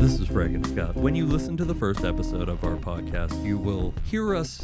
[0.00, 0.96] Frank and Scott.
[0.96, 4.58] When you listen to the first episode of our podcast, you will hear us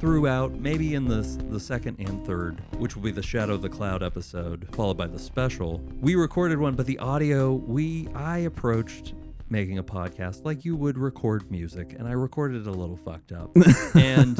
[0.00, 3.70] throughout, maybe in the the second and third, which will be the Shadow of the
[3.70, 5.78] Cloud episode, followed by the special.
[6.02, 9.14] We recorded one, but the audio we I approached
[9.48, 13.32] making a podcast like you would record music, and I recorded it a little fucked
[13.32, 13.56] up,
[13.94, 14.38] and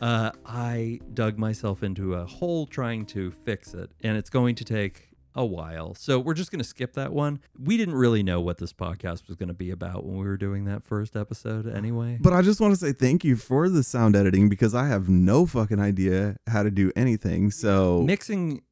[0.00, 4.64] uh, I dug myself into a hole trying to fix it, and it's going to
[4.64, 5.94] take a while.
[5.94, 7.40] So we're just going to skip that one.
[7.58, 10.36] We didn't really know what this podcast was going to be about when we were
[10.36, 12.18] doing that first episode anyway.
[12.20, 15.08] But I just want to say thank you for the sound editing because I have
[15.08, 17.50] no fucking idea how to do anything.
[17.50, 18.62] So mixing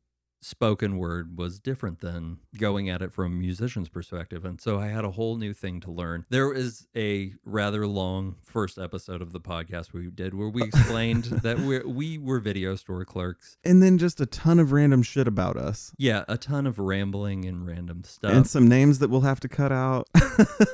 [0.40, 4.44] spoken word was different than going at it from a musician's perspective.
[4.44, 6.24] And so I had a whole new thing to learn.
[6.30, 11.24] There is a rather long first episode of the podcast we did where we explained
[11.42, 13.56] that we we were video store clerks.
[13.64, 15.92] and then just a ton of random shit about us.
[15.98, 18.32] Yeah, a ton of rambling and random stuff.
[18.32, 20.08] and some names that we'll have to cut out.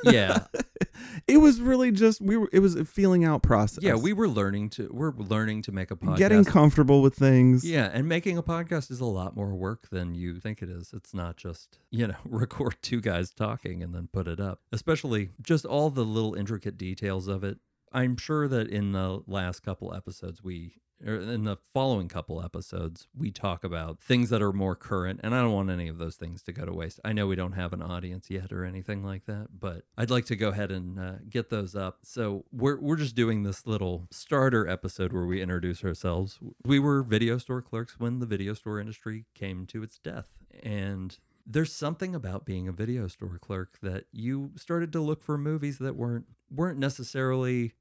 [0.05, 0.45] yeah.
[1.29, 2.49] it was really just we were.
[2.53, 3.83] It was a feeling out process.
[3.83, 6.17] Yeah, we were learning to we're learning to make a podcast.
[6.17, 7.65] getting comfortable with things.
[7.65, 10.93] Yeah, and making a podcast is a lot more work than you think it is.
[10.93, 14.61] It's not just, you know, record two guys talking and then put it up.
[14.73, 17.59] Especially just all the little intricate details of it.
[17.95, 23.09] I'm sure that in the last couple episodes we or in the following couple episodes
[23.17, 26.17] we talk about things that are more current and I don't want any of those
[26.17, 26.99] things to go to waste.
[27.05, 30.25] I know we don't have an audience yet or anything like that, but I'd like
[30.27, 31.99] to go ahead and uh, get those up.
[32.03, 36.41] So we're we're just doing this little starter episode where we introduce ourselves.
[36.65, 41.17] We were video store clerks when the video store industry came to its death and
[41.47, 45.79] there's something about being a video store clerk that you started to look for movies
[45.79, 47.75] that weren't weren't necessarily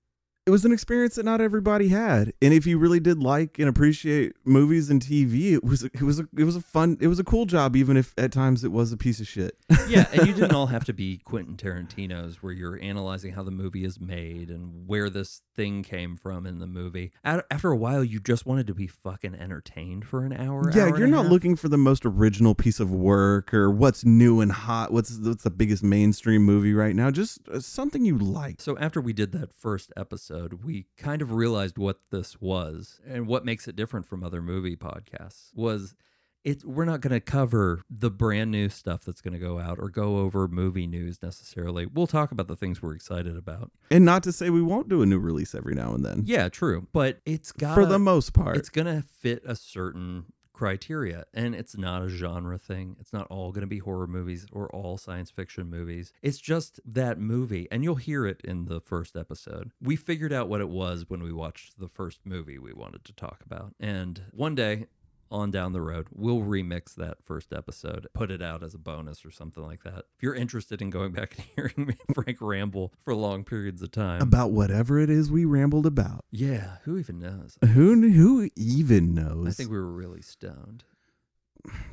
[0.45, 2.33] it was an experience that not everybody had.
[2.41, 6.19] And if you really did like and appreciate movies and TV, it was it was
[6.19, 8.71] a, it was a fun it was a cool job, even if at times it
[8.71, 9.57] was a piece of shit.
[9.87, 13.51] yeah, and you didn't all have to be Quentin Tarantino's where you're analyzing how the
[13.51, 17.13] movie is made and where this thing came from in the movie.
[17.23, 20.69] After a while, you just wanted to be fucking entertained for an hour.
[20.73, 24.41] yeah, hour you're not looking for the most original piece of work or what's new
[24.41, 24.91] and hot.
[24.91, 27.11] What's what's the biggest mainstream movie right now?
[27.11, 28.59] Just uh, something you like.
[28.59, 30.32] So after we did that first episode,
[30.63, 34.75] we kind of realized what this was and what makes it different from other movie
[34.75, 35.95] podcasts was
[36.43, 39.79] it we're not going to cover the brand new stuff that's going to go out
[39.79, 41.85] or go over movie news necessarily.
[41.85, 43.71] We'll talk about the things we're excited about.
[43.89, 46.23] And not to say we won't do a new release every now and then.
[46.25, 48.57] Yeah, true, but it's got For the most part.
[48.57, 52.95] it's going to fit a certain criteria and it's not a genre thing.
[52.99, 56.13] It's not all going to be horror movies or all science fiction movies.
[56.21, 59.71] It's just that movie and you'll hear it in the first episode.
[59.81, 63.13] We figured out what it was when we watched the first movie we wanted to
[63.13, 64.87] talk about and one day
[65.33, 66.07] on down the road.
[66.13, 70.05] We'll remix that first episode put it out as a bonus or something like that.
[70.15, 73.81] If you're interested in going back and hearing me and frank ramble for long periods
[73.81, 74.21] of time.
[74.21, 76.23] About whatever it is we rambled about.
[76.31, 77.57] yeah who even knows?
[77.73, 79.47] Who who even knows?
[79.47, 80.83] i think we were really stoned.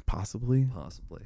[0.06, 0.66] Possibly.
[0.72, 1.22] possibly.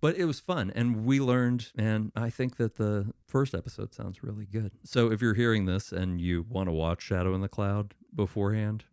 [0.00, 4.22] But it was fun and we learned and i think that the first episode sounds
[4.22, 4.72] really good.
[4.84, 8.84] So if you're hearing this and you want to watch shadow in the cloud beforehand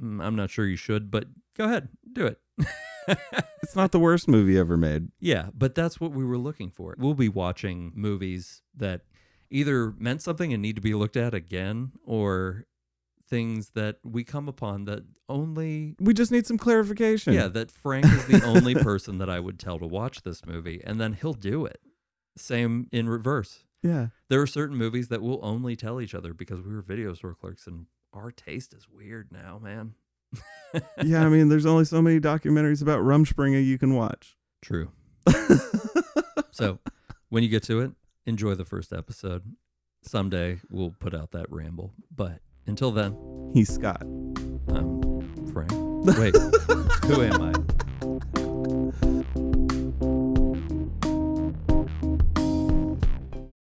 [0.00, 1.26] mm, i'm not sure you should but
[1.56, 2.38] go ahead do it
[3.62, 5.08] It's not the worst movie ever made.
[5.20, 9.02] yeah but that's what we were looking for we'll be watching movies that
[9.50, 12.64] either meant something and need to be looked at again or
[13.28, 17.32] things that we come upon that only We just need some clarification.
[17.32, 20.82] Yeah, that Frank is the only person that I would tell to watch this movie,
[20.84, 21.80] and then he'll do it.
[22.36, 23.64] Same in reverse.
[23.82, 24.08] Yeah.
[24.28, 27.34] There are certain movies that we'll only tell each other because we were video store
[27.34, 29.94] clerks, and our taste is weird now, man.
[31.02, 34.36] Yeah, I mean, there's only so many documentaries about Rumspringa you can watch.
[34.62, 34.90] True.
[36.54, 36.78] So
[37.30, 37.90] when you get to it,
[38.26, 39.42] enjoy the first episode.
[40.02, 43.16] Someday we'll put out that ramble, but until then,
[43.52, 44.02] He's Scott.
[44.68, 45.02] I'm
[45.52, 45.72] Frank.
[46.16, 46.36] Wait,
[47.06, 47.54] who am I?